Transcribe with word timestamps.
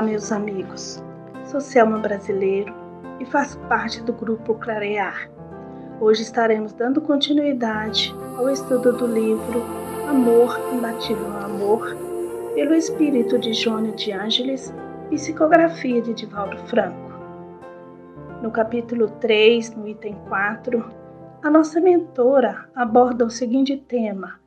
Olá, 0.00 0.08
meus 0.08 0.32
amigos. 0.32 1.04
Sou 1.44 1.60
Selma 1.60 1.98
Brasileiro 1.98 2.74
e 3.20 3.26
faço 3.26 3.58
parte 3.68 4.00
do 4.00 4.14
grupo 4.14 4.54
Clarear. 4.54 5.30
Hoje 6.00 6.22
estaremos 6.22 6.72
dando 6.72 7.02
continuidade 7.02 8.10
ao 8.38 8.48
estudo 8.48 8.94
do 8.94 9.06
livro 9.06 9.62
Amor, 10.08 10.58
Imbatível 10.72 11.36
Amor, 11.44 11.94
pelo 12.54 12.72
espírito 12.72 13.38
de 13.38 13.52
Jônia 13.52 13.92
de 13.92 14.10
Ângeles, 14.10 14.72
psicografia 15.10 16.00
de 16.00 16.14
Divaldo 16.14 16.56
Franco. 16.66 17.12
No 18.40 18.50
capítulo 18.50 19.06
3, 19.20 19.76
no 19.76 19.86
item 19.86 20.14
4, 20.30 20.82
a 21.42 21.50
nossa 21.50 21.78
mentora 21.78 22.70
aborda 22.74 23.26
o 23.26 23.30
seguinte 23.30 23.76
tema: 23.76 24.40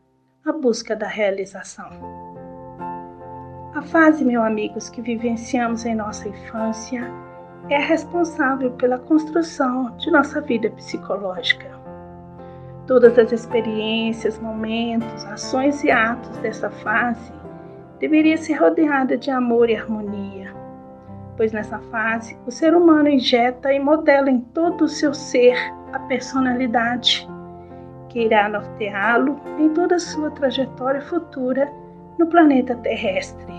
a 0.44 0.52
busca 0.52 0.96
da 0.96 1.08
realização. 1.08 2.33
A 3.76 3.82
fase, 3.82 4.24
meus 4.24 4.46
amigos, 4.46 4.88
que 4.88 5.02
vivenciamos 5.02 5.84
em 5.84 5.96
nossa 5.96 6.30
infância 6.30 7.12
é 7.70 7.80
responsável 7.80 8.70
pela 8.74 9.00
construção 9.00 9.98
de 9.98 10.12
nossa 10.12 10.40
vida 10.42 10.70
psicológica. 10.70 11.72
Todas 12.86 13.18
as 13.18 13.32
experiências, 13.32 14.38
momentos, 14.38 15.26
ações 15.26 15.84
e 15.84 15.90
atos 15.90 16.38
dessa 16.38 16.70
fase 16.70 17.34
deveria 18.00 18.38
ser 18.38 18.54
rodeada 18.54 19.18
de 19.18 19.32
amor 19.32 19.72
e 19.72 19.76
harmonia, 19.76 20.54
pois 21.36 21.52
nessa 21.52 21.80
fase 21.90 22.38
o 22.46 22.52
ser 22.52 22.76
humano 22.76 23.10
injeta 23.10 23.74
e 23.74 23.80
modela 23.80 24.30
em 24.30 24.40
todo 24.40 24.84
o 24.84 24.90
seu 24.90 25.16
ser 25.16 25.58
a 25.92 25.98
personalidade 26.00 27.28
que 28.10 28.20
irá 28.26 28.48
norteá-lo 28.48 29.40
em 29.58 29.70
toda 29.70 29.96
a 29.96 30.00
sua 30.00 30.30
trajetória 30.30 31.02
futura 31.02 31.74
no 32.20 32.28
planeta 32.28 32.76
terrestre, 32.76 33.53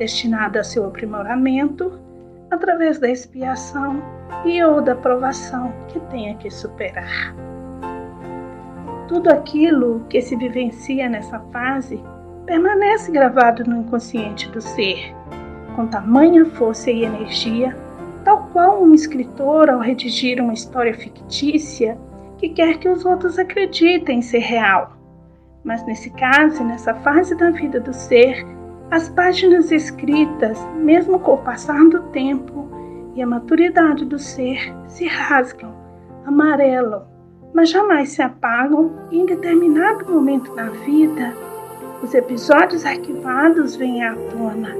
destinada 0.00 0.60
a 0.60 0.64
seu 0.64 0.86
aprimoramento 0.86 2.00
através 2.50 2.98
da 2.98 3.10
expiação 3.10 4.02
e 4.46 4.62
ou 4.64 4.80
da 4.80 4.96
provação 4.96 5.70
que 5.88 6.00
tenha 6.00 6.34
que 6.36 6.50
superar. 6.50 7.34
Tudo 9.06 9.28
aquilo 9.28 10.02
que 10.08 10.22
se 10.22 10.34
vivencia 10.36 11.06
nessa 11.06 11.38
fase 11.52 12.02
permanece 12.46 13.12
gravado 13.12 13.62
no 13.64 13.82
inconsciente 13.82 14.48
do 14.48 14.62
ser, 14.62 15.14
com 15.76 15.86
tamanha 15.86 16.46
força 16.46 16.90
e 16.90 17.04
energia, 17.04 17.76
tal 18.24 18.48
qual 18.54 18.82
um 18.82 18.94
escritor 18.94 19.68
ao 19.68 19.80
redigir 19.80 20.40
uma 20.40 20.54
história 20.54 20.94
fictícia 20.94 21.98
que 22.38 22.48
quer 22.48 22.78
que 22.78 22.88
os 22.88 23.04
outros 23.04 23.38
acreditem 23.38 24.22
ser 24.22 24.38
real 24.38 24.98
mas 25.62 25.84
nesse 25.86 26.10
caso, 26.10 26.64
nessa 26.64 26.94
fase 26.94 27.36
da 27.36 27.50
vida 27.50 27.78
do 27.80 27.92
ser, 27.92 28.46
as 28.90 29.08
páginas 29.08 29.70
escritas, 29.70 30.58
mesmo 30.74 31.20
com 31.20 31.34
o 31.34 31.38
passar 31.38 31.78
do 31.88 32.02
tempo 32.10 32.68
e 33.14 33.22
a 33.22 33.26
maturidade 33.26 34.04
do 34.04 34.18
ser, 34.18 34.74
se 34.88 35.06
rasgam, 35.06 35.72
amarelam, 36.26 37.04
mas 37.54 37.70
jamais 37.70 38.10
se 38.10 38.20
apagam 38.20 38.90
e 39.12 39.20
em 39.20 39.26
determinado 39.26 40.10
momento 40.10 40.54
da 40.56 40.64
vida, 40.64 41.32
os 42.02 42.14
episódios 42.14 42.84
arquivados 42.84 43.76
vêm 43.76 44.02
à 44.02 44.14
tona 44.14 44.74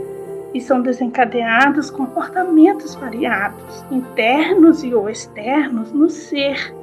e 0.52 0.60
são 0.60 0.82
desencadeados 0.82 1.88
comportamentos 1.88 2.96
variados, 2.96 3.84
internos 3.92 4.82
e 4.82 4.92
ou 4.92 5.08
externos 5.08 5.92
no 5.92 6.10
ser, 6.10 6.74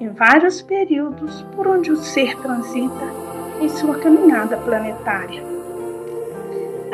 em 0.00 0.08
vários 0.08 0.62
períodos 0.62 1.42
por 1.54 1.66
onde 1.66 1.92
o 1.92 1.96
ser 1.96 2.34
transita 2.40 3.04
em 3.60 3.68
sua 3.68 3.98
caminhada 3.98 4.56
planetária. 4.56 5.63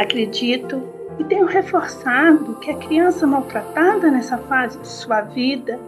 Acredito 0.00 0.82
e 1.18 1.24
tenho 1.24 1.44
reforçado 1.44 2.54
que 2.54 2.70
a 2.70 2.76
criança 2.78 3.26
maltratada 3.26 4.10
nessa 4.10 4.38
fase 4.38 4.80
de 4.80 4.88
sua 4.88 5.20
vida, 5.20 5.78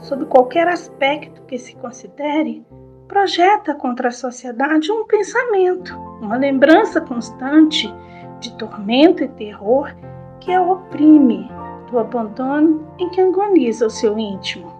sob 0.00 0.26
qualquer 0.26 0.68
aspecto 0.68 1.40
que 1.46 1.56
se 1.56 1.74
considere, 1.76 2.62
projeta 3.08 3.74
contra 3.74 4.08
a 4.08 4.12
sociedade 4.12 4.92
um 4.92 5.06
pensamento, 5.06 5.98
uma 6.20 6.36
lembrança 6.36 7.00
constante 7.00 7.90
de 8.38 8.54
tormento 8.58 9.24
e 9.24 9.28
terror 9.28 9.94
que 10.40 10.52
a 10.52 10.60
oprime, 10.60 11.50
do 11.90 11.98
abandono 11.98 12.86
em 12.98 13.08
que 13.08 13.20
agoniza 13.22 13.86
o 13.86 13.90
seu 13.90 14.18
íntimo. 14.18 14.70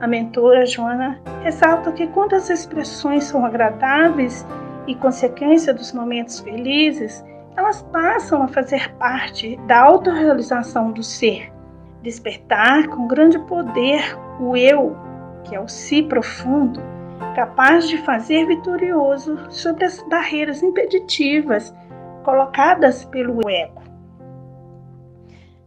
A 0.00 0.08
mentora 0.08 0.66
Joana 0.66 1.20
ressalta 1.44 1.92
que 1.92 2.08
quando 2.08 2.34
as 2.34 2.50
expressões 2.50 3.22
são 3.22 3.46
agradáveis 3.46 4.44
e 4.88 4.94
consequência 4.96 5.72
dos 5.72 5.92
momentos 5.92 6.40
felizes, 6.40 7.24
elas 7.56 7.82
passam 7.82 8.42
a 8.42 8.48
fazer 8.48 8.92
parte 8.94 9.56
da 9.66 9.80
autorrealização 9.80 10.90
do 10.92 11.02
ser, 11.02 11.52
despertar 12.02 12.88
com 12.88 13.06
grande 13.06 13.38
poder 13.40 14.16
o 14.40 14.56
eu, 14.56 14.96
que 15.44 15.54
é 15.54 15.60
o 15.60 15.68
si 15.68 16.02
profundo, 16.02 16.80
capaz 17.34 17.88
de 17.88 17.98
fazer 17.98 18.46
vitorioso 18.46 19.38
sobre 19.50 19.84
as 19.84 20.02
barreiras 20.08 20.62
impeditivas 20.62 21.74
colocadas 22.24 23.04
pelo 23.04 23.48
ego. 23.48 23.82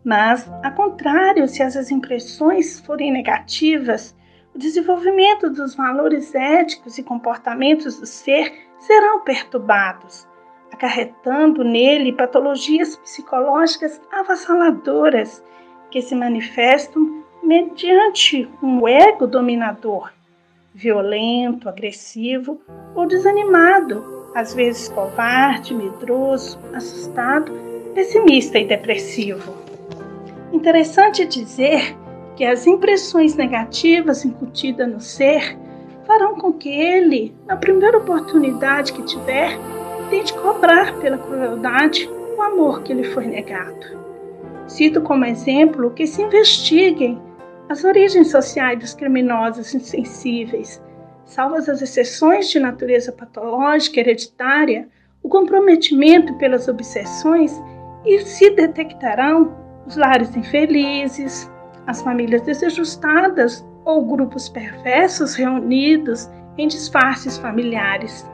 Mas, 0.03 0.50
ao 0.63 0.72
contrário, 0.73 1.47
se 1.47 1.63
as 1.63 1.90
impressões 1.90 2.79
forem 2.79 3.12
negativas, 3.12 4.16
o 4.53 4.57
desenvolvimento 4.59 5.50
dos 5.50 5.75
valores 5.75 6.34
éticos 6.35 6.97
e 6.97 7.03
comportamentos 7.03 8.00
do 8.00 8.06
ser 8.06 8.53
serão 8.78 9.22
perturbados, 9.22 10.28
acarretando 10.75 11.63
nele 11.63 12.12
patologias 12.12 12.97
psicológicas 12.97 14.00
avassaladoras 14.12 15.41
que 15.90 16.02
se 16.02 16.13
manifestam 16.13 17.24
mediante 17.41 18.47
um 18.62 18.85
ego 18.88 19.25
dominador, 19.25 20.12
violento, 20.74 21.69
agressivo 21.69 22.59
ou 22.94 23.08
desanimado, 23.08 24.30
às 24.35 24.53
vezes 24.53 24.90
covarde, 24.90 25.74
medroso, 25.74 26.59
assustado, 26.74 27.53
pessimista 27.94 28.59
e 28.59 28.66
depressivo. 28.66 29.56
Interessante 30.52 31.25
dizer 31.25 31.96
que 32.35 32.44
as 32.44 32.68
impressões 32.68 33.35
negativas 33.35 34.25
incutidas 34.25 34.91
no 34.91 35.00
ser 35.00 35.58
farão 36.06 36.35
com 36.35 36.52
que 36.52 36.69
ele, 36.69 37.34
na 37.47 37.56
primeira 37.56 37.97
oportunidade 37.97 38.91
que 38.91 39.03
tiver, 39.03 39.58
tente 40.09 40.33
cobrar 40.33 40.97
pela 40.99 41.17
crueldade 41.17 42.09
o 42.38 42.41
amor 42.41 42.83
que 42.83 42.93
lhe 42.93 43.03
foi 43.03 43.25
negado. 43.25 44.05
Cito 44.67 45.01
como 45.01 45.25
exemplo 45.25 45.91
que 45.91 46.07
se 46.07 46.21
investiguem 46.21 47.21
as 47.69 47.83
origens 47.83 48.29
sociais 48.29 48.79
dos 48.79 48.93
criminosos 48.93 49.73
insensíveis, 49.73 50.81
salvas 51.23 51.67
as 51.67 51.81
exceções 51.81 52.49
de 52.49 52.59
natureza 52.59 53.11
patológica 53.11 53.99
hereditária, 53.99 54.88
o 55.23 55.29
comprometimento 55.29 56.35
pelas 56.35 56.67
obsessões 56.67 57.59
e 58.05 58.19
se 58.19 58.51
detectarão 58.51 59.55
os 59.87 59.97
lares 59.97 60.35
infelizes, 60.35 61.49
as 61.87 62.01
famílias 62.01 62.41
desajustadas 62.41 63.66
ou 63.83 64.05
grupos 64.05 64.49
perversos 64.49 65.35
reunidos 65.35 66.29
em 66.57 66.67
disfarces 66.67 67.37
familiares, 67.37 68.25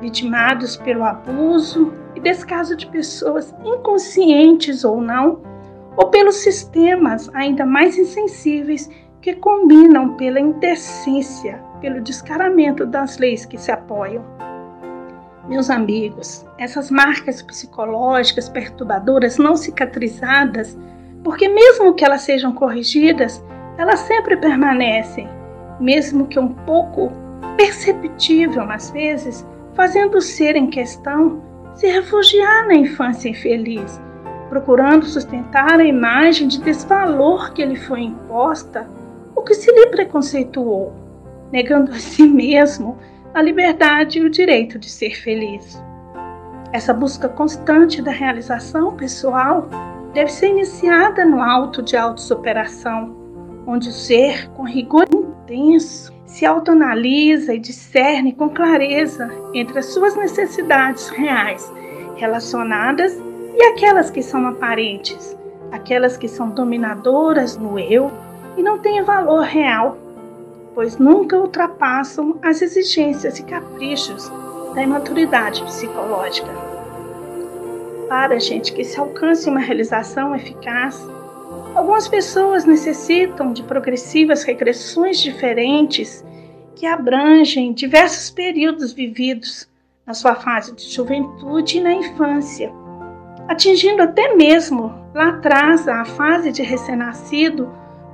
vitimados 0.00 0.76
pelo 0.76 1.04
abuso 1.04 1.92
e 2.14 2.20
descaso 2.20 2.76
de 2.76 2.86
pessoas 2.86 3.54
inconscientes 3.64 4.84
ou 4.84 5.00
não, 5.00 5.40
ou 5.96 6.08
pelos 6.08 6.36
sistemas 6.36 7.30
ainda 7.34 7.66
mais 7.66 7.98
insensíveis 7.98 8.88
que 9.20 9.34
combinam 9.34 10.14
pela 10.16 10.38
indecência, 10.38 11.62
pelo 11.80 12.00
descaramento 12.00 12.86
das 12.86 13.18
leis 13.18 13.44
que 13.44 13.58
se 13.58 13.70
apoiam. 13.70 14.24
Meus 15.48 15.70
amigos, 15.70 16.46
essas 16.58 16.90
marcas 16.90 17.42
psicológicas 17.42 18.48
perturbadoras 18.48 19.38
não 19.38 19.56
cicatrizadas 19.56 20.78
porque, 21.24 21.48
mesmo 21.48 21.94
que 21.94 22.04
elas 22.04 22.20
sejam 22.20 22.52
corrigidas, 22.52 23.42
elas 23.76 24.00
sempre 24.00 24.36
permanecem, 24.36 25.28
mesmo 25.80 26.26
que 26.26 26.38
um 26.38 26.48
pouco 26.48 27.10
perceptível 27.56 28.70
às 28.70 28.90
vezes, 28.90 29.46
fazendo 29.78 30.18
o 30.18 30.20
ser 30.20 30.56
em 30.56 30.66
questão 30.66 31.40
se 31.72 31.86
refugiar 31.86 32.66
na 32.66 32.74
infância 32.74 33.28
infeliz, 33.28 34.00
procurando 34.48 35.06
sustentar 35.06 35.78
a 35.78 35.84
imagem 35.84 36.48
de 36.48 36.60
desvalor 36.60 37.52
que 37.52 37.64
lhe 37.64 37.76
foi 37.76 38.00
imposta 38.00 38.90
ou 39.36 39.44
que 39.44 39.54
se 39.54 39.70
lhe 39.70 39.86
preconceituou, 39.86 40.92
negando 41.52 41.92
a 41.92 41.94
si 41.94 42.26
mesmo 42.26 42.98
a 43.32 43.40
liberdade 43.40 44.18
e 44.18 44.24
o 44.24 44.28
direito 44.28 44.80
de 44.80 44.90
ser 44.90 45.14
feliz. 45.14 45.80
Essa 46.72 46.92
busca 46.92 47.28
constante 47.28 48.02
da 48.02 48.10
realização 48.10 48.96
pessoal 48.96 49.68
deve 50.12 50.32
ser 50.32 50.48
iniciada 50.48 51.24
no 51.24 51.40
alto 51.40 51.84
de 51.84 51.96
autossuperação, 51.96 53.14
onde 53.64 53.90
o 53.90 53.92
ser, 53.92 54.50
com 54.54 54.64
rigor 54.64 55.06
intenso, 55.14 56.12
se 56.28 56.44
autoanalisa 56.44 57.54
e 57.54 57.58
discerne 57.58 58.34
com 58.34 58.50
clareza 58.50 59.30
entre 59.54 59.78
as 59.78 59.86
suas 59.86 60.14
necessidades 60.14 61.08
reais 61.08 61.72
relacionadas 62.16 63.18
e 63.56 63.62
aquelas 63.64 64.10
que 64.10 64.22
são 64.22 64.46
aparentes, 64.46 65.36
aquelas 65.72 66.16
que 66.18 66.28
são 66.28 66.50
dominadoras 66.50 67.56
no 67.56 67.78
eu 67.78 68.12
e 68.58 68.62
não 68.62 68.78
têm 68.78 69.02
valor 69.02 69.42
real, 69.42 69.96
pois 70.74 70.98
nunca 70.98 71.36
ultrapassam 71.36 72.38
as 72.42 72.60
exigências 72.60 73.38
e 73.38 73.42
caprichos 73.44 74.30
da 74.74 74.82
imaturidade 74.82 75.64
psicológica. 75.64 76.52
Para, 78.06 78.38
gente, 78.38 78.72
que 78.72 78.84
se 78.84 79.00
alcance 79.00 79.48
uma 79.48 79.60
realização 79.60 80.36
eficaz, 80.36 81.02
algumas 81.74 82.08
pessoas 82.08 82.64
necessitam 82.64 83.52
de 83.52 83.62
progressivas 83.62 84.42
regressões 84.42 85.20
diferentes 85.20 86.24
que 86.74 86.86
abrangem 86.86 87.72
diversos 87.72 88.30
períodos 88.30 88.92
vividos 88.92 89.68
na 90.06 90.14
sua 90.14 90.34
fase 90.34 90.74
de 90.74 90.88
juventude 90.88 91.78
e 91.78 91.80
na 91.80 91.92
infância, 91.92 92.72
atingindo 93.48 94.02
até 94.02 94.34
mesmo 94.34 94.94
lá 95.14 95.30
atrás 95.30 95.88
a 95.88 96.04
fase 96.04 96.52
de 96.52 96.62
recém-nascido, 96.62 97.70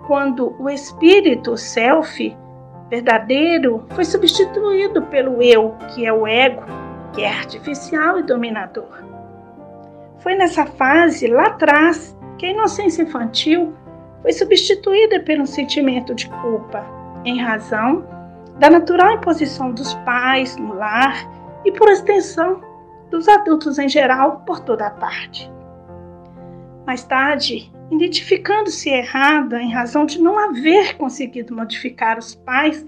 quando 0.06 0.54
o 0.60 0.68
espírito, 0.68 1.52
o 1.52 1.56
self, 1.56 2.36
verdadeiro, 2.90 3.86
foi 3.90 4.04
substituído 4.04 5.02
pelo 5.02 5.42
eu, 5.42 5.76
que 5.94 6.06
é 6.06 6.12
o 6.12 6.26
ego, 6.26 6.62
que 7.12 7.22
é 7.22 7.28
artificial 7.28 8.18
e 8.18 8.22
dominador. 8.22 9.02
Foi 10.18 10.34
nessa 10.34 10.66
fase, 10.66 11.26
lá 11.26 11.46
atrás, 11.46 12.16
que 12.38 12.46
a 12.46 12.50
inocência 12.50 13.02
infantil 13.02 13.74
foi 14.22 14.32
substituída 14.32 15.20
pelo 15.20 15.46
sentimento 15.46 16.14
de 16.14 16.28
culpa, 16.28 16.84
em 17.24 17.40
razão 17.40 18.06
da 18.58 18.70
natural 18.70 19.14
imposição 19.16 19.72
dos 19.72 19.94
pais 20.06 20.56
no 20.56 20.74
lar 20.74 21.28
e, 21.64 21.72
por 21.72 21.90
extensão, 21.90 22.60
dos 23.10 23.28
adultos 23.28 23.78
em 23.78 23.88
geral 23.88 24.42
por 24.46 24.60
toda 24.60 24.90
parte. 24.90 25.50
Mais 26.86 27.04
tarde, 27.04 27.72
identificando-se 27.90 28.90
errada 28.90 29.60
em 29.60 29.72
razão 29.72 30.04
de 30.04 30.20
não 30.20 30.38
haver 30.38 30.96
conseguido 30.96 31.54
modificar 31.54 32.18
os 32.18 32.34
pais, 32.34 32.84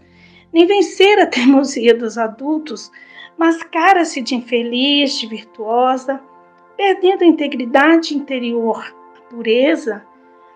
nem 0.53 0.67
vencer 0.67 1.19
a 1.19 1.27
teimosia 1.27 1.95
dos 1.95 2.17
adultos, 2.17 2.91
mascara-se 3.39 4.21
de 4.23 4.35
infeliz, 4.35 5.19
de 5.19 5.27
virtuosa, 5.27 6.21
perdendo 6.77 7.23
a 7.23 7.27
integridade 7.27 8.15
interior, 8.15 8.85
a 8.85 8.96
pureza, 9.31 10.05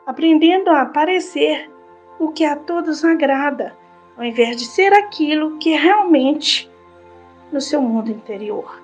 aprendendo 0.07 0.71
a 0.71 0.85
parecer 0.87 1.71
o 2.19 2.29
que 2.29 2.45
a 2.45 2.57
todos 2.57 3.05
agrada, 3.05 3.77
ao 4.17 4.25
invés 4.25 4.57
de 4.57 4.67
ser 4.67 4.93
aquilo 4.93 5.59
que 5.59 5.71
realmente 5.71 6.71
no 7.53 7.61
seu 7.61 7.81
mundo 7.81 8.11
interior. 8.11 8.81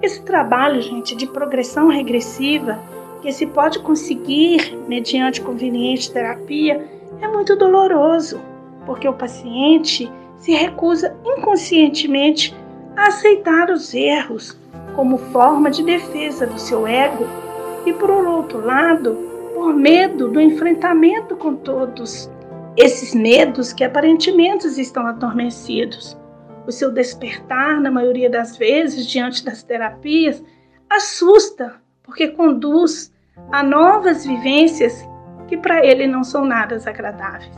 Esse 0.00 0.22
trabalho, 0.22 0.80
gente, 0.80 1.14
de 1.14 1.26
progressão 1.26 1.88
regressiva 1.88 2.78
que 3.22 3.32
se 3.32 3.46
pode 3.46 3.78
conseguir 3.80 4.76
mediante 4.86 5.40
conveniente 5.40 6.12
terapia 6.12 6.86
é 7.20 7.28
muito 7.28 7.56
doloroso, 7.56 8.40
porque 8.84 9.08
o 9.08 9.14
paciente 9.14 10.10
se 10.36 10.52
recusa 10.52 11.16
inconscientemente 11.24 12.54
a 12.96 13.08
aceitar 13.08 13.70
os 13.70 13.94
erros 13.94 14.58
como 14.94 15.18
forma 15.18 15.70
de 15.70 15.82
defesa 15.82 16.46
do 16.46 16.58
seu 16.58 16.86
ego 16.86 17.45
e, 17.86 17.92
por 17.92 18.10
outro 18.10 18.60
lado, 18.66 19.14
por 19.54 19.72
medo 19.72 20.28
do 20.28 20.40
enfrentamento 20.40 21.36
com 21.36 21.54
todos 21.54 22.30
esses 22.76 23.14
medos 23.14 23.72
que 23.72 23.84
aparentemente 23.84 24.66
estão 24.66 25.06
adormecidos. 25.06 26.18
O 26.66 26.72
seu 26.72 26.92
despertar, 26.92 27.80
na 27.80 27.90
maioria 27.90 28.28
das 28.28 28.56
vezes, 28.56 29.06
diante 29.06 29.44
das 29.44 29.62
terapias, 29.62 30.42
assusta, 30.90 31.76
porque 32.02 32.28
conduz 32.28 33.14
a 33.52 33.62
novas 33.62 34.26
vivências 34.26 35.08
que 35.46 35.56
para 35.56 35.84
ele 35.86 36.06
não 36.06 36.24
são 36.24 36.44
nada 36.44 36.76
agradáveis. 36.84 37.56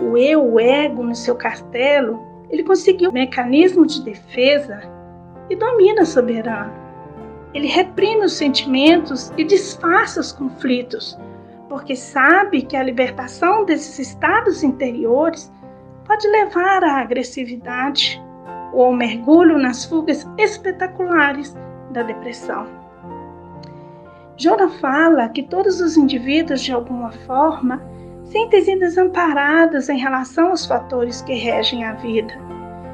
O 0.00 0.16
eu, 0.16 0.44
o 0.44 0.58
ego, 0.58 1.02
no 1.02 1.14
seu 1.14 1.34
castelo, 1.34 2.20
ele 2.50 2.64
conseguiu 2.64 3.10
um 3.10 3.12
mecanismo 3.12 3.86
de 3.86 4.02
defesa 4.02 4.80
e 5.50 5.56
domina 5.56 6.04
soberano. 6.04 6.85
Ele 7.56 7.68
reprime 7.68 8.22
os 8.22 8.34
sentimentos 8.34 9.32
e 9.34 9.42
disfarça 9.42 10.20
os 10.20 10.30
conflitos, 10.30 11.18
porque 11.70 11.96
sabe 11.96 12.60
que 12.60 12.76
a 12.76 12.82
libertação 12.82 13.64
desses 13.64 13.98
estados 13.98 14.62
interiores 14.62 15.50
pode 16.04 16.28
levar 16.28 16.84
à 16.84 16.98
agressividade 17.00 18.22
ou 18.74 18.84
ao 18.84 18.92
mergulho 18.92 19.56
nas 19.56 19.86
fugas 19.86 20.28
espetaculares 20.36 21.56
da 21.92 22.02
depressão. 22.02 22.66
Jona 24.36 24.68
fala 24.68 25.30
que 25.30 25.42
todos 25.42 25.80
os 25.80 25.96
indivíduos, 25.96 26.60
de 26.60 26.72
alguma 26.72 27.10
forma, 27.10 27.82
sentem-se 28.24 28.78
desamparados 28.78 29.88
em 29.88 29.98
relação 29.98 30.50
aos 30.50 30.66
fatores 30.66 31.22
que 31.22 31.32
regem 31.32 31.84
a 31.84 31.94
vida, 31.94 32.34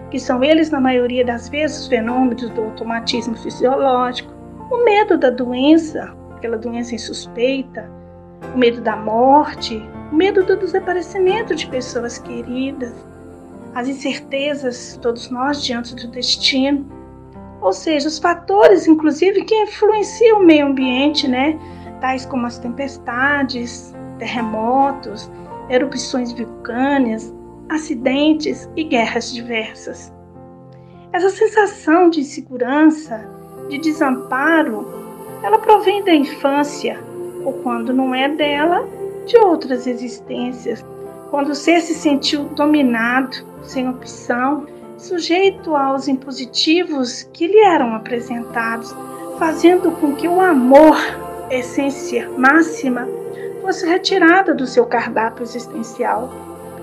que 0.08 0.20
são 0.20 0.44
eles, 0.44 0.70
na 0.70 0.80
maioria 0.80 1.24
das 1.24 1.48
vezes, 1.48 1.80
os 1.80 1.88
fenômenos 1.88 2.48
do 2.50 2.62
automatismo 2.62 3.36
fisiológico, 3.36 4.41
o 4.72 4.84
medo 4.84 5.18
da 5.18 5.28
doença, 5.28 6.14
aquela 6.34 6.56
doença 6.56 6.94
insuspeita, 6.94 7.90
o 8.54 8.58
medo 8.58 8.80
da 8.80 8.96
morte, 8.96 9.82
o 10.10 10.14
medo 10.14 10.42
do 10.42 10.56
desaparecimento 10.56 11.54
de 11.54 11.66
pessoas 11.68 12.18
queridas, 12.18 12.92
as 13.74 13.86
incertezas, 13.88 14.98
todos 15.00 15.30
nós, 15.30 15.62
diante 15.62 15.94
do 15.94 16.08
destino, 16.08 16.86
ou 17.60 17.72
seja, 17.72 18.08
os 18.08 18.18
fatores, 18.18 18.86
inclusive, 18.86 19.44
que 19.44 19.54
influenciam 19.54 20.40
o 20.40 20.44
meio 20.44 20.66
ambiente, 20.66 21.28
né? 21.28 21.58
tais 22.00 22.26
como 22.26 22.46
as 22.46 22.58
tempestades, 22.58 23.94
terremotos, 24.18 25.30
erupções 25.68 26.32
vulcânicas, 26.32 27.32
acidentes 27.68 28.68
e 28.74 28.82
guerras 28.82 29.32
diversas. 29.32 30.12
Essa 31.12 31.30
sensação 31.30 32.10
de 32.10 32.20
insegurança, 32.20 33.24
de 33.68 33.78
desamparo, 33.78 34.86
ela 35.42 35.58
provém 35.58 36.04
da 36.04 36.14
infância, 36.14 36.98
ou 37.44 37.52
quando 37.54 37.92
não 37.92 38.14
é 38.14 38.28
dela, 38.28 38.86
de 39.26 39.36
outras 39.36 39.86
existências. 39.86 40.84
Quando 41.30 41.50
o 41.50 41.54
ser 41.54 41.80
se 41.80 41.94
sentiu 41.94 42.44
dominado, 42.44 43.36
sem 43.62 43.88
opção, 43.88 44.66
sujeito 44.98 45.74
aos 45.74 46.06
impositivos 46.06 47.22
que 47.32 47.46
lhe 47.46 47.58
eram 47.58 47.94
apresentados, 47.94 48.94
fazendo 49.38 49.90
com 49.92 50.14
que 50.14 50.28
o 50.28 50.40
amor, 50.40 50.96
essência 51.50 52.28
máxima, 52.36 53.08
fosse 53.60 53.86
retirada 53.86 54.54
do 54.54 54.66
seu 54.66 54.84
cardápio 54.86 55.42
existencial. 55.42 56.30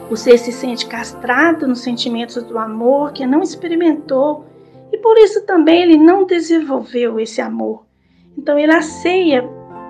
O 0.10 0.18
ser 0.18 0.38
se 0.40 0.52
sente 0.52 0.88
castrado 0.88 1.68
nos 1.68 1.82
sentimentos 1.82 2.42
do 2.44 2.58
amor 2.58 3.14
que 3.14 3.26
não 3.26 3.42
experimentou 3.42 4.46
e 4.92 4.98
por 4.98 5.18
isso 5.18 5.46
também 5.46 5.82
ele 5.82 5.98
não 5.98 6.26
desenvolveu 6.26 7.20
esse 7.20 7.42
amor. 7.42 7.86
Então 8.38 8.58
ele 8.58 8.74
anseia 8.74 9.44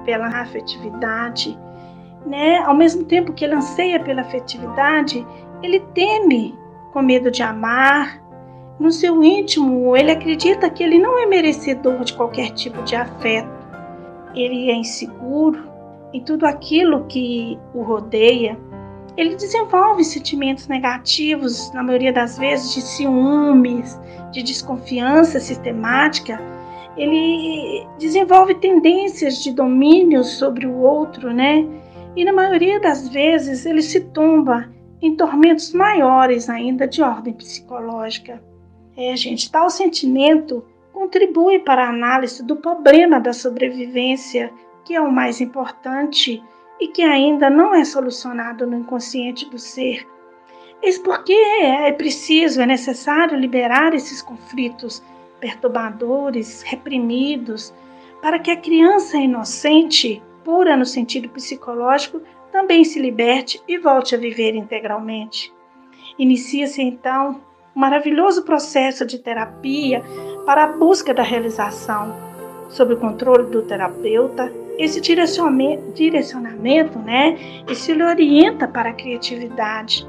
pela 0.04 0.28
afetividade, 0.28 1.58
né? 2.26 2.58
Ao 2.60 2.76
mesmo 2.76 3.06
tempo 3.06 3.34
que 3.34 3.46
ele 3.46 3.56
anseia 3.56 4.00
pela 4.00 4.22
afetividade, 4.22 5.26
ele 5.62 5.80
teme 5.94 6.58
com 6.92 7.02
medo 7.02 7.30
de 7.32 7.44
amar. 7.44 8.22
No 8.80 8.92
seu 8.92 9.24
íntimo, 9.24 9.96
ele 9.96 10.12
acredita 10.12 10.70
que 10.70 10.82
ele 10.82 10.98
não 11.00 11.20
é 11.20 11.26
merecedor 11.26 12.04
de 12.04 12.14
qualquer 12.14 12.52
tipo 12.52 12.82
de 12.84 12.96
afeto. 12.96 13.50
Ele 14.34 14.70
é 14.70 14.76
inseguro 14.76 15.68
em 16.14 16.24
tudo 16.24 16.46
aquilo 16.46 17.06
que 17.06 17.60
o 17.74 17.82
rodeia. 17.82 18.58
Ele 19.20 19.36
desenvolve 19.36 20.02
sentimentos 20.06 20.70
negativos, 20.70 21.70
na 21.74 21.84
maioria 21.84 22.14
das 22.14 22.38
vezes, 22.38 22.74
de 22.74 22.82
ciúmes, 22.82 24.00
de 24.32 24.42
desconfiança 24.42 25.42
sistemática. 25.42 26.40
Ele 26.96 27.86
desenvolve 27.98 28.56
tendências 28.56 29.44
de 29.44 29.52
domínio 29.52 30.24
sobre 30.24 30.66
o 30.66 30.80
outro, 30.80 31.34
né? 31.34 31.68
E 32.16 32.24
na 32.24 32.32
maioria 32.32 32.80
das 32.80 33.10
vezes 33.10 33.66
ele 33.66 33.82
se 33.82 34.00
tomba 34.00 34.70
em 35.02 35.14
tormentos 35.18 35.74
maiores 35.74 36.50
ainda 36.50 36.88
de 36.88 37.02
ordem 37.02 37.34
psicológica. 37.34 38.42
É, 38.96 39.18
gente, 39.18 39.52
tal 39.52 39.70
sentimento 39.70 40.64
contribui 40.94 41.60
para 41.60 41.88
a 41.88 41.90
análise 41.90 42.42
do 42.42 42.56
problema 42.56 43.20
da 43.20 43.34
sobrevivência, 43.34 44.50
que 44.86 44.96
é 44.96 45.02
o 45.02 45.12
mais 45.12 45.42
importante 45.42 46.42
e 46.80 46.88
que 46.88 47.02
ainda 47.02 47.50
não 47.50 47.76
é 47.76 47.84
solucionado 47.84 48.66
no 48.66 48.78
inconsciente 48.78 49.50
do 49.50 49.60
ser. 49.60 50.08
Eis 50.82 50.98
porque 50.98 51.34
é 51.34 51.92
preciso, 51.92 52.62
é 52.62 52.66
necessário 52.66 53.38
liberar 53.38 53.94
esses 53.94 54.22
conflitos 54.22 55.04
perturbadores, 55.40 56.62
reprimidos, 56.62 57.74
para 58.22 58.40
que 58.40 58.52
a 58.52 58.58
criança 58.58 59.18
inocente, 59.18 60.22
pura 60.44 60.76
no 60.76 60.86
sentido 60.86 61.30
psicológico, 61.30 62.22
também 62.52 62.84
se 62.84 63.00
liberte 63.00 63.62
e 63.68 63.78
volte 63.78 64.16
a 64.16 64.18
viver 64.18 64.56
integralmente. 64.56 65.54
Inicia-se 66.18 66.82
então 66.82 67.42
um 67.76 67.80
maravilhoso 67.80 68.44
processo 68.44 69.06
de 69.06 69.20
terapia 69.20 70.04
para 70.46 70.64
a 70.64 70.68
busca 70.68 71.14
da 71.14 71.24
realização, 71.24 72.16
sob 72.70 72.94
o 72.94 72.98
controle 72.98 73.50
do 73.50 73.62
terapeuta, 73.62 74.52
esse 74.80 75.02
direcionamento, 75.02 77.00
né, 77.00 77.38
lhe 77.94 78.02
orienta 78.02 78.66
para 78.66 78.92
a 78.92 78.94
criatividade, 78.94 80.08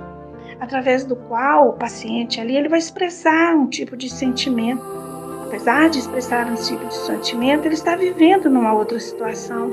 através 0.60 1.04
do 1.04 1.16
qual 1.16 1.70
o 1.70 1.72
paciente 1.72 2.40
ali 2.40 2.56
ele 2.56 2.68
vai 2.68 2.78
expressar 2.78 3.56
um 3.56 3.66
tipo 3.66 3.96
de 3.96 4.08
sentimento. 4.08 4.80
Apesar 5.44 5.90
de 5.90 5.98
expressar 5.98 6.46
um 6.46 6.54
tipo 6.54 6.86
de 6.86 6.94
sentimento, 6.94 7.66
ele 7.66 7.74
está 7.74 7.96
vivendo 7.96 8.48
numa 8.48 8.72
outra 8.72 9.00
situação. 9.00 9.72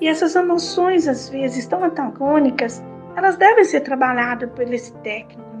E 0.00 0.06
essas 0.06 0.36
emoções, 0.36 1.08
às 1.08 1.28
vezes, 1.28 1.66
tão 1.66 1.82
antagônicas, 1.82 2.80
elas 3.16 3.36
devem 3.36 3.64
ser 3.64 3.80
trabalhadas 3.80 4.48
por 4.50 4.72
esse 4.72 4.92
técnico? 4.98 5.51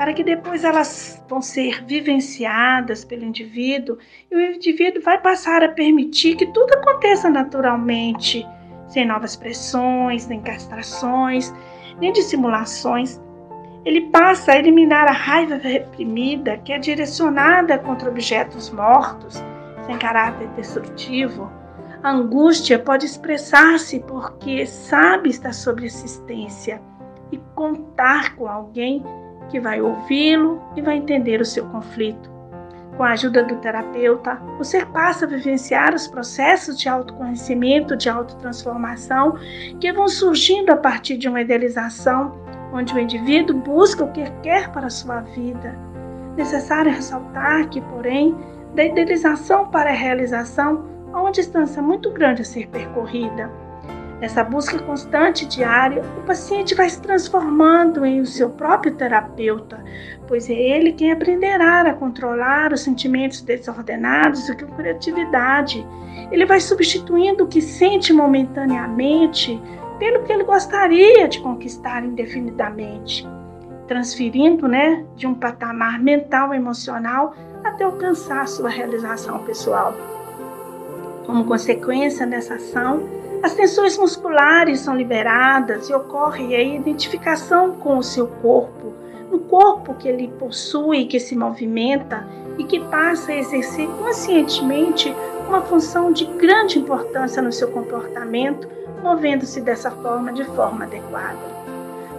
Para 0.00 0.14
que 0.14 0.24
depois 0.24 0.64
elas 0.64 1.22
vão 1.28 1.42
ser 1.42 1.84
vivenciadas 1.84 3.04
pelo 3.04 3.22
indivíduo 3.22 3.98
e 4.30 4.34
o 4.34 4.40
indivíduo 4.54 5.02
vai 5.02 5.20
passar 5.20 5.62
a 5.62 5.68
permitir 5.68 6.36
que 6.36 6.46
tudo 6.46 6.72
aconteça 6.72 7.28
naturalmente, 7.28 8.48
sem 8.88 9.06
novas 9.06 9.36
pressões, 9.36 10.26
nem 10.26 10.40
castrações, 10.40 11.52
nem 12.00 12.14
dissimulações. 12.14 13.20
Ele 13.84 14.00
passa 14.06 14.52
a 14.52 14.56
eliminar 14.56 15.06
a 15.06 15.12
raiva 15.12 15.56
reprimida 15.56 16.56
que 16.56 16.72
é 16.72 16.78
direcionada 16.78 17.78
contra 17.78 18.08
objetos 18.08 18.70
mortos, 18.70 19.44
sem 19.84 19.98
caráter 19.98 20.48
destrutivo. 20.56 21.52
A 22.02 22.10
angústia 22.10 22.78
pode 22.78 23.04
expressar-se 23.04 24.00
porque 24.00 24.64
sabe 24.64 25.28
estar 25.28 25.52
sob 25.52 25.84
assistência 25.84 26.80
e 27.30 27.36
contar 27.54 28.34
com 28.34 28.48
alguém 28.48 29.04
que 29.50 29.60
vai 29.60 29.80
ouvi-lo 29.80 30.62
e 30.76 30.82
vai 30.82 30.96
entender 30.96 31.40
o 31.40 31.44
seu 31.44 31.66
conflito. 31.66 32.30
Com 32.96 33.04
a 33.04 33.12
ajuda 33.12 33.42
do 33.42 33.56
terapeuta, 33.56 34.38
ser 34.62 34.86
passa 34.86 35.24
a 35.24 35.28
vivenciar 35.28 35.94
os 35.94 36.06
processos 36.06 36.78
de 36.78 36.88
autoconhecimento, 36.88 37.96
de 37.96 38.10
autotransformação 38.10 39.38
que 39.80 39.92
vão 39.92 40.06
surgindo 40.06 40.70
a 40.70 40.76
partir 40.76 41.16
de 41.16 41.28
uma 41.28 41.40
idealização, 41.40 42.38
onde 42.72 42.94
o 42.94 42.98
indivíduo 42.98 43.56
busca 43.56 44.04
o 44.04 44.12
que 44.12 44.30
quer 44.42 44.70
para 44.70 44.86
a 44.86 44.90
sua 44.90 45.20
vida. 45.20 45.74
Necessário 46.36 46.92
ressaltar 46.92 47.68
que, 47.70 47.80
porém, 47.80 48.36
da 48.74 48.84
idealização 48.84 49.68
para 49.68 49.90
a 49.90 49.94
realização 49.94 50.84
há 51.12 51.20
uma 51.20 51.32
distância 51.32 51.82
muito 51.82 52.10
grande 52.10 52.42
a 52.42 52.44
ser 52.44 52.68
percorrida. 52.68 53.50
Nessa 54.20 54.44
busca 54.44 54.78
constante 54.78 55.46
diária, 55.46 56.02
o 56.18 56.26
paciente 56.26 56.74
vai 56.74 56.90
se 56.90 57.00
transformando 57.00 58.04
em 58.04 58.20
o 58.20 58.26
seu 58.26 58.50
próprio 58.50 58.94
terapeuta, 58.94 59.82
pois 60.28 60.50
é 60.50 60.52
ele 60.52 60.92
quem 60.92 61.10
aprenderá 61.10 61.80
a 61.80 61.94
controlar 61.94 62.70
os 62.70 62.82
sentimentos 62.82 63.40
desordenados 63.40 64.46
e 64.50 64.56
com 64.56 64.66
criatividade. 64.74 65.86
Ele 66.30 66.44
vai 66.44 66.60
substituindo 66.60 67.44
o 67.44 67.48
que 67.48 67.62
sente 67.62 68.12
momentaneamente 68.12 69.60
pelo 69.98 70.22
que 70.24 70.32
ele 70.32 70.44
gostaria 70.44 71.26
de 71.26 71.40
conquistar 71.40 72.04
indefinidamente, 72.04 73.26
transferindo, 73.88 74.68
né, 74.68 75.02
de 75.16 75.26
um 75.26 75.34
patamar 75.34 75.98
mental 75.98 76.52
emocional 76.52 77.34
até 77.64 77.84
alcançar 77.84 78.46
sua 78.48 78.68
realização 78.68 79.38
pessoal. 79.44 79.94
Como 81.24 81.44
consequência 81.44 82.26
dessa 82.26 82.54
ação, 82.54 83.02
as 83.42 83.54
tensões 83.54 83.96
musculares 83.96 84.80
são 84.80 84.94
liberadas 84.94 85.88
e 85.88 85.94
ocorre 85.94 86.54
a 86.54 86.62
identificação 86.62 87.72
com 87.72 87.96
o 87.96 88.02
seu 88.02 88.26
corpo, 88.26 88.92
no 89.30 89.38
corpo 89.40 89.94
que 89.94 90.08
ele 90.08 90.28
possui, 90.38 91.06
que 91.06 91.18
se 91.18 91.34
movimenta 91.34 92.26
e 92.58 92.64
que 92.64 92.80
passa 92.80 93.32
a 93.32 93.36
exercer 93.36 93.88
conscientemente 93.98 95.14
uma 95.48 95.62
função 95.62 96.12
de 96.12 96.26
grande 96.26 96.78
importância 96.78 97.40
no 97.40 97.50
seu 97.50 97.68
comportamento, 97.68 98.68
movendo-se 99.02 99.60
dessa 99.60 99.90
forma 99.90 100.32
de 100.32 100.44
forma 100.44 100.84
adequada. 100.84 101.38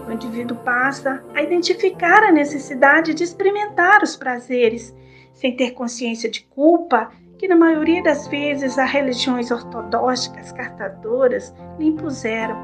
O 0.07 0.11
indivíduo 0.11 0.57
passa 0.57 1.23
a 1.35 1.43
identificar 1.43 2.23
a 2.23 2.31
necessidade 2.31 3.13
de 3.13 3.23
experimentar 3.23 4.01
os 4.01 4.15
prazeres, 4.15 4.95
sem 5.33 5.55
ter 5.55 5.71
consciência 5.71 6.29
de 6.29 6.41
culpa 6.43 7.11
que 7.41 7.48
na 7.48 7.55
maioria 7.55 8.03
das 8.03 8.27
vezes 8.27 8.77
as 8.77 8.91
religiões 8.91 9.50
ortodoxas 9.50 10.51
cartadoras 10.51 11.51
lhe 11.79 11.88
impuseram, 11.88 12.55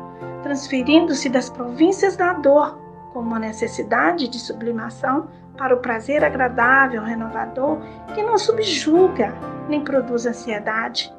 transferindo-se 0.44 1.30
das 1.30 1.50
províncias 1.50 2.16
da 2.16 2.34
dor 2.34 2.78
como 3.12 3.26
uma 3.26 3.40
necessidade 3.40 4.28
de 4.28 4.38
sublimação 4.38 5.30
para 5.58 5.74
o 5.74 5.80
prazer 5.80 6.24
agradável, 6.24 7.02
renovador, 7.02 7.80
que 8.14 8.22
não 8.22 8.38
subjuga 8.38 9.34
nem 9.68 9.84
produz 9.84 10.28
ansiedade. 10.28 11.12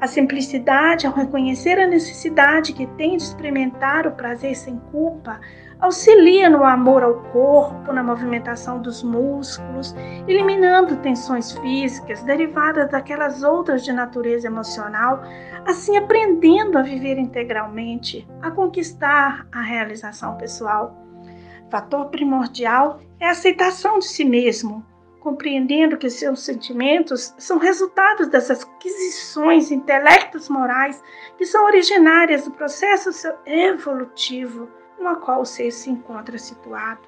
A 0.00 0.06
simplicidade 0.06 1.06
ao 1.06 1.12
reconhecer 1.12 1.78
a 1.78 1.86
necessidade 1.86 2.72
que 2.72 2.86
tem 2.86 3.18
de 3.18 3.22
experimentar 3.22 4.06
o 4.06 4.12
prazer 4.12 4.56
sem 4.56 4.78
culpa 4.90 5.38
auxilia 5.84 6.48
no 6.48 6.64
amor 6.64 7.02
ao 7.02 7.14
corpo, 7.24 7.92
na 7.92 8.02
movimentação 8.02 8.80
dos 8.80 9.02
músculos, 9.02 9.94
eliminando 10.26 10.96
tensões 10.96 11.52
físicas 11.52 12.22
derivadas 12.22 12.90
daquelas 12.90 13.42
outras 13.42 13.84
de 13.84 13.92
natureza 13.92 14.46
emocional, 14.46 15.22
assim 15.66 15.96
aprendendo 15.96 16.78
a 16.78 16.82
viver 16.82 17.18
integralmente, 17.18 18.26
a 18.40 18.50
conquistar 18.50 19.46
a 19.52 19.60
realização 19.60 20.38
pessoal. 20.38 20.96
Fator 21.70 22.06
primordial 22.06 23.00
é 23.20 23.26
a 23.26 23.32
aceitação 23.32 23.98
de 23.98 24.06
si 24.06 24.24
mesmo, 24.24 24.84
compreendendo 25.20 25.98
que 25.98 26.08
seus 26.08 26.40
sentimentos 26.40 27.34
são 27.36 27.58
resultados 27.58 28.28
dessas 28.28 28.62
aquisições 28.62 29.70
intelectos 29.70 30.48
morais 30.48 31.02
que 31.36 31.44
são 31.44 31.64
originárias 31.66 32.44
do 32.44 32.52
processo 32.52 33.10
evolutivo 33.46 34.68
no 34.98 35.16
qual 35.16 35.42
o 35.42 35.46
ser 35.46 35.70
se 35.70 35.90
encontra 35.90 36.38
situado. 36.38 37.00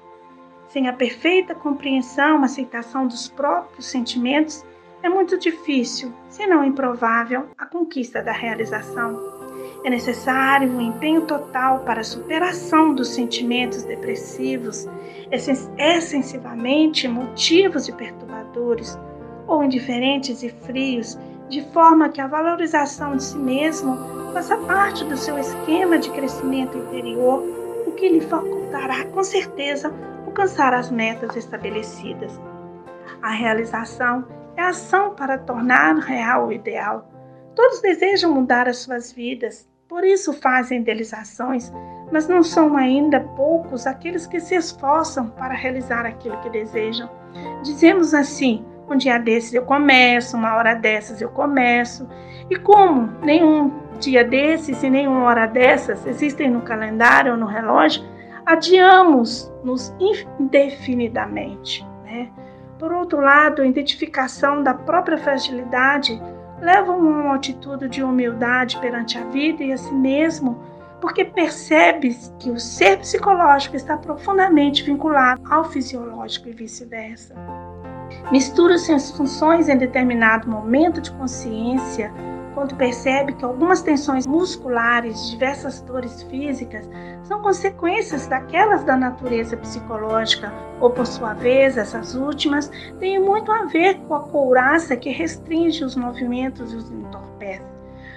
Sem 0.67 0.87
a 0.87 0.93
perfeita 0.93 1.55
compreensão, 1.55 2.43
aceitação 2.43 3.07
dos 3.07 3.27
próprios 3.29 3.85
sentimentos, 3.85 4.65
é 5.01 5.09
muito 5.09 5.37
difícil, 5.37 6.11
se 6.27 6.45
não 6.45 6.63
improvável, 6.63 7.47
a 7.57 7.65
conquista 7.65 8.21
da 8.21 8.31
realização. 8.31 9.37
É 9.83 9.89
necessário 9.89 10.69
um 10.69 10.81
empenho 10.81 11.21
total 11.21 11.79
para 11.79 12.01
a 12.01 12.03
superação 12.03 12.93
dos 12.93 13.09
sentimentos 13.09 13.83
depressivos, 13.83 14.87
extensivamente 15.31 17.07
motivos 17.07 17.87
e 17.87 17.93
perturbadores, 17.93 18.97
ou 19.45 19.63
indiferentes 19.63 20.43
e 20.43 20.49
frios, 20.49 21.17
de 21.47 21.61
forma 21.71 22.09
que 22.09 22.19
a 22.19 22.27
valorização 22.27 23.15
de 23.15 23.23
si 23.23 23.37
mesmo 23.37 23.95
faça 24.33 24.57
parte 24.57 25.05
do 25.05 25.15
seu 25.15 25.37
esquema 25.37 25.97
de 25.97 26.09
crescimento 26.09 26.77
interior 26.77 27.66
que 27.97 28.07
lhe 28.07 28.21
facultará 28.21 29.03
com 29.05 29.23
certeza 29.23 29.93
alcançar 30.25 30.73
as 30.73 30.89
metas 30.89 31.35
estabelecidas. 31.35 32.39
A 33.21 33.31
realização 33.31 34.25
é 34.55 34.61
a 34.61 34.69
ação 34.69 35.15
para 35.15 35.37
tornar 35.37 35.95
real 35.95 36.47
o 36.47 36.53
ideal. 36.53 37.09
Todos 37.55 37.81
desejam 37.81 38.33
mudar 38.33 38.67
as 38.69 38.77
suas 38.77 39.11
vidas, 39.11 39.67
por 39.89 40.03
isso 40.03 40.31
fazem 40.31 40.81
idealizações, 40.81 41.71
mas 42.11 42.27
não 42.27 42.43
são 42.43 42.77
ainda 42.77 43.19
poucos 43.19 43.87
aqueles 43.87 44.27
que 44.27 44.39
se 44.39 44.55
esforçam 44.55 45.29
para 45.29 45.55
realizar 45.55 46.05
aquilo 46.05 46.39
que 46.41 46.49
desejam. 46.49 47.09
Dizemos 47.63 48.13
assim: 48.13 48.63
um 48.89 48.95
dia 48.95 49.17
desses 49.17 49.53
eu 49.53 49.65
começo, 49.65 50.37
uma 50.37 50.55
hora 50.55 50.73
dessas 50.73 51.19
eu 51.19 51.29
começo, 51.29 52.07
e 52.49 52.55
como 52.55 53.09
nenhum 53.21 53.71
dia 53.99 54.23
desses 54.23 54.83
e 54.83 54.89
nenhuma 54.89 55.23
hora 55.23 55.45
dessas 55.45 56.05
existem 56.05 56.49
no 56.49 56.61
calendário 56.61 57.33
ou 57.33 57.37
no 57.37 57.45
relógio, 57.45 58.03
adiamos-nos 58.45 59.93
indefinidamente. 60.39 61.85
Né? 62.03 62.29
Por 62.79 62.93
outro 62.93 63.19
lado, 63.19 63.61
a 63.61 63.67
identificação 63.67 64.63
da 64.63 64.73
própria 64.73 65.17
fragilidade 65.17 66.21
leva 66.61 66.93
a 66.93 66.95
uma 66.95 67.35
atitude 67.35 67.89
de 67.89 68.01
humildade 68.01 68.79
perante 68.79 69.17
a 69.17 69.23
vida 69.25 69.63
e 69.63 69.73
a 69.73 69.77
si 69.77 69.93
mesmo, 69.93 70.57
porque 71.01 71.25
percebe 71.25 72.17
que 72.39 72.49
o 72.49 72.59
ser 72.59 72.97
psicológico 72.99 73.75
está 73.75 73.97
profundamente 73.97 74.83
vinculado 74.83 75.41
ao 75.49 75.65
fisiológico 75.65 76.49
e 76.49 76.53
vice-versa. 76.53 77.35
Mistura-se 78.31 78.91
as 78.93 79.11
funções 79.11 79.67
em 79.69 79.77
determinado 79.77 80.49
momento 80.49 81.01
de 81.01 81.11
consciência 81.11 82.11
quando 82.57 82.75
percebe 82.75 83.33
que 83.33 83.45
algumas 83.45 83.83
tensões 83.83 84.25
musculares, 84.25 85.29
diversas 85.29 85.79
dores 85.81 86.23
físicas, 86.23 86.89
são 87.21 87.39
consequências 87.39 88.25
daquelas 88.25 88.83
da 88.83 88.97
natureza 88.97 89.55
psicológica, 89.55 90.51
ou 90.81 90.89
por 90.89 91.05
sua 91.05 91.35
vez, 91.35 91.77
essas 91.77 92.15
últimas 92.15 92.71
têm 92.99 93.19
muito 93.19 93.51
a 93.51 93.65
ver 93.65 93.99
com 94.07 94.15
a 94.15 94.21
couraça 94.21 94.97
que 94.97 95.11
restringe 95.11 95.85
os 95.85 95.95
movimentos 95.95 96.73
e 96.73 96.77
os 96.77 96.89
entorpece. 96.89 97.61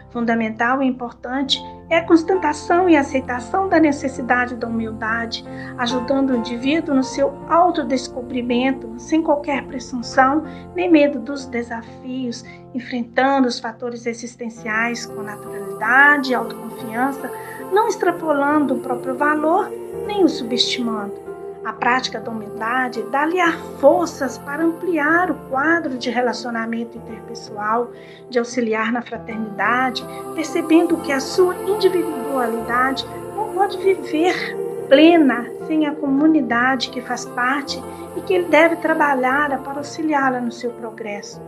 Fundamental 0.08 0.82
e 0.82 0.86
importante 0.86 1.62
é 1.90 1.98
a 1.98 2.04
constatação 2.04 2.88
e 2.88 2.96
aceitação 2.96 3.68
da 3.68 3.80
necessidade 3.80 4.54
da 4.54 4.68
humildade, 4.68 5.44
ajudando 5.76 6.30
o 6.30 6.36
indivíduo 6.36 6.94
no 6.94 7.02
seu 7.02 7.36
autodescobrimento, 7.48 8.94
sem 8.96 9.20
qualquer 9.20 9.66
presunção 9.66 10.44
nem 10.74 10.88
medo 10.88 11.18
dos 11.18 11.46
desafios, 11.46 12.44
enfrentando 12.72 13.48
os 13.48 13.58
fatores 13.58 14.06
existenciais 14.06 15.04
com 15.04 15.20
naturalidade 15.20 16.30
e 16.30 16.34
autoconfiança, 16.34 17.28
não 17.72 17.88
extrapolando 17.88 18.74
o 18.74 18.80
próprio 18.80 19.16
valor 19.16 19.68
nem 20.06 20.22
o 20.22 20.28
subestimando. 20.28 21.29
A 21.62 21.74
prática 21.74 22.18
da 22.18 22.30
humildade 22.30 23.02
dá-lhe 23.10 23.38
forças 23.78 24.38
para 24.38 24.64
ampliar 24.64 25.30
o 25.30 25.34
quadro 25.50 25.98
de 25.98 26.08
relacionamento 26.08 26.96
interpessoal, 26.96 27.92
de 28.30 28.38
auxiliar 28.38 28.90
na 28.90 29.02
fraternidade, 29.02 30.02
percebendo 30.34 30.96
que 30.98 31.12
a 31.12 31.20
sua 31.20 31.54
individualidade 31.54 33.04
não 33.36 33.52
pode 33.52 33.76
viver 33.76 34.56
plena 34.88 35.46
sem 35.66 35.86
a 35.86 35.94
comunidade 35.94 36.88
que 36.88 37.02
faz 37.02 37.26
parte 37.26 37.78
e 38.16 38.22
que 38.22 38.32
ele 38.32 38.48
deve 38.48 38.76
trabalhar 38.76 39.62
para 39.62 39.78
auxiliá-la 39.78 40.40
no 40.40 40.50
seu 40.50 40.70
progresso. 40.70 41.40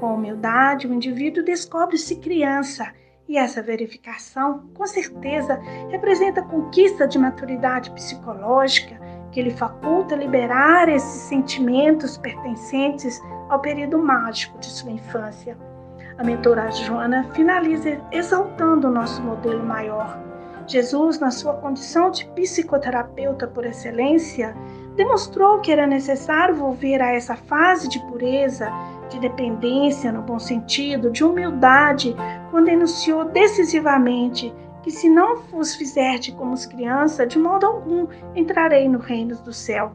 Com 0.00 0.14
humildade, 0.14 0.88
o 0.88 0.92
indivíduo 0.92 1.44
descobre-se 1.44 2.16
criança 2.16 2.92
e 3.28 3.38
essa 3.38 3.62
verificação, 3.62 4.64
com 4.74 4.86
certeza, 4.86 5.54
representa 5.88 6.40
a 6.40 6.44
conquista 6.44 7.06
de 7.06 7.16
maturidade 7.16 7.90
psicológica 7.92 9.00
que 9.32 9.42
lhe 9.42 9.50
faculta 9.50 10.14
liberar 10.14 10.88
esses 10.88 11.22
sentimentos 11.22 12.16
pertencentes 12.16 13.20
ao 13.48 13.58
período 13.60 13.98
mágico 13.98 14.58
de 14.58 14.66
sua 14.66 14.92
infância. 14.92 15.56
A 16.18 16.22
mentora 16.22 16.70
Joana 16.70 17.24
finaliza 17.32 18.00
exaltando 18.12 18.86
o 18.86 18.92
nosso 18.92 19.22
modelo 19.22 19.64
maior. 19.64 20.20
Jesus, 20.66 21.18
na 21.18 21.30
sua 21.30 21.54
condição 21.54 22.10
de 22.10 22.24
psicoterapeuta 22.26 23.48
por 23.48 23.64
excelência, 23.64 24.54
demonstrou 24.94 25.60
que 25.60 25.72
era 25.72 25.86
necessário 25.86 26.54
volver 26.54 27.00
a 27.00 27.12
essa 27.12 27.34
fase 27.34 27.88
de 27.88 27.98
pureza, 28.06 28.70
de 29.08 29.18
dependência 29.18 30.12
no 30.12 30.22
bom 30.22 30.38
sentido, 30.38 31.10
de 31.10 31.24
humildade, 31.24 32.14
quando 32.50 32.68
enunciou 32.68 33.24
decisivamente 33.24 34.54
que 34.82 34.90
se 34.90 35.08
não 35.08 35.36
vos 35.36 35.74
fizerte 35.74 36.32
como 36.32 36.52
os 36.52 36.66
crianças, 36.66 37.28
de 37.28 37.38
modo 37.38 37.66
algum 37.66 38.06
entrarei 38.34 38.88
no 38.88 38.98
reino 38.98 39.36
do 39.36 39.52
céu. 39.52 39.92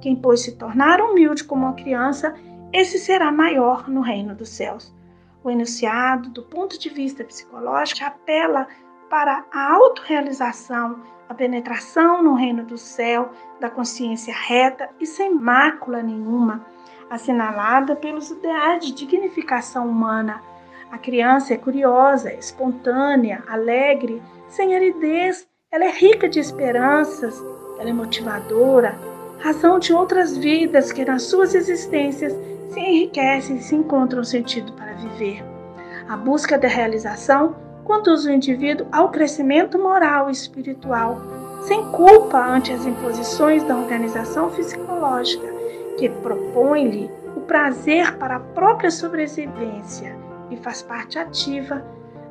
Quem, 0.00 0.14
pois, 0.14 0.40
se 0.42 0.52
tornar 0.56 1.00
humilde 1.00 1.44
como 1.44 1.64
uma 1.64 1.74
criança, 1.74 2.34
esse 2.72 2.98
será 2.98 3.32
maior 3.32 3.88
no 3.88 4.00
reino 4.00 4.34
dos 4.34 4.50
céus. 4.50 4.94
O 5.42 5.50
enunciado, 5.50 6.28
do 6.28 6.42
ponto 6.42 6.78
de 6.78 6.88
vista 6.88 7.24
psicológico, 7.24 8.04
apela 8.04 8.68
para 9.08 9.44
a 9.52 9.74
autorrealização, 9.74 11.00
a 11.28 11.34
penetração 11.34 12.22
no 12.22 12.34
reino 12.34 12.64
do 12.64 12.76
céu, 12.76 13.30
da 13.60 13.70
consciência 13.70 14.34
reta 14.34 14.90
e 15.00 15.06
sem 15.06 15.34
mácula 15.34 16.02
nenhuma, 16.02 16.66
assinalada 17.08 17.96
pelos 17.96 18.30
ideais 18.30 18.84
de 18.84 18.92
dignificação 18.92 19.88
humana 19.88 20.42
a 20.90 20.98
criança 20.98 21.52
é 21.52 21.56
curiosa, 21.56 22.32
espontânea, 22.32 23.42
alegre, 23.48 24.22
sem 24.48 24.74
aridez. 24.74 25.46
Ela 25.70 25.84
é 25.84 25.90
rica 25.90 26.28
de 26.28 26.38
esperanças, 26.38 27.42
ela 27.78 27.90
é 27.90 27.92
motivadora, 27.92 28.96
razão 29.40 29.78
de 29.78 29.92
outras 29.92 30.36
vidas 30.36 30.92
que 30.92 31.04
nas 31.04 31.24
suas 31.24 31.54
existências 31.54 32.32
se 32.70 32.80
enriquecem 32.80 33.56
e 33.56 33.62
se 33.62 33.74
encontram 33.74 34.22
sentido 34.22 34.72
para 34.72 34.92
viver. 34.92 35.44
A 36.08 36.16
busca 36.16 36.56
da 36.56 36.68
realização 36.68 37.56
conduz 37.84 38.24
o 38.24 38.30
indivíduo 38.30 38.86
ao 38.92 39.10
crescimento 39.10 39.78
moral 39.78 40.28
e 40.28 40.32
espiritual, 40.32 41.20
sem 41.66 41.84
culpa 41.90 42.38
ante 42.38 42.72
as 42.72 42.86
imposições 42.86 43.64
da 43.64 43.76
organização 43.76 44.50
psicológica, 44.50 45.46
que 45.98 46.08
propõe-lhe 46.08 47.10
o 47.36 47.40
prazer 47.40 48.16
para 48.18 48.36
a 48.36 48.40
própria 48.40 48.90
sobrevivência 48.90 50.25
e 50.50 50.56
faz 50.58 50.82
parte 50.82 51.18
ativa 51.18 51.84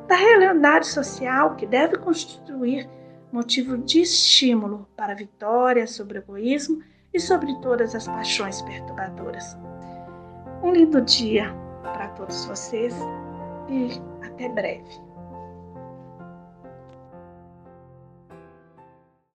da 0.06 0.14
realidade 0.14 0.86
social 0.86 1.56
que 1.56 1.66
deve 1.66 1.98
constituir 1.98 2.88
motivo 3.32 3.76
de 3.76 4.00
estímulo 4.00 4.88
para 4.96 5.12
a 5.12 5.16
vitória 5.16 5.86
sobre 5.86 6.18
o 6.18 6.22
egoísmo 6.22 6.82
e 7.12 7.20
sobre 7.20 7.54
todas 7.60 7.94
as 7.94 8.06
paixões 8.06 8.62
perturbadoras. 8.62 9.56
Um 10.62 10.72
lindo 10.72 11.00
dia 11.00 11.52
para 11.82 12.08
todos 12.08 12.44
vocês 12.46 12.94
e 13.68 14.00
até 14.24 14.48
breve. 14.48 15.06